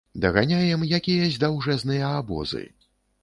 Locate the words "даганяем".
0.23-0.85